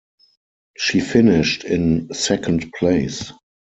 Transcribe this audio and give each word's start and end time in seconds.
She 0.75 0.99
finished 0.99 1.63
in 1.63 2.11
second 2.15 2.73
place. 2.73 3.31